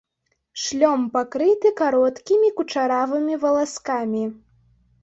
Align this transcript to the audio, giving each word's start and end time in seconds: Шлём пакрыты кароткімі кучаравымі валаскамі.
Шлём 0.61 1.01
пакрыты 1.17 1.73
кароткімі 1.83 2.49
кучаравымі 2.61 3.33
валаскамі. 3.47 4.29